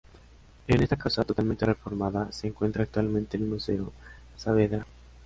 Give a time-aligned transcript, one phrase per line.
[0.67, 3.93] En esta casa, totalmente reformada, se encuentra actualmente el Museo
[4.35, 4.83] Saavedra.